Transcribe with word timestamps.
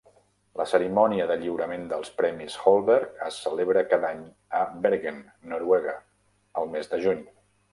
La 0.59 0.65
cerimònia 0.69 1.27
de 1.31 1.35
lliurament 1.41 1.83
dels 1.91 2.09
premis 2.21 2.55
Holberg 2.63 3.21
es 3.27 3.37
celebra 3.49 3.85
cada 3.93 4.09
any 4.15 4.25
a 4.61 4.65
Bergen, 4.87 5.23
Noruega, 5.53 5.95
el 6.63 6.73
mes 6.77 6.95
de 6.97 7.05
juny. 7.07 7.23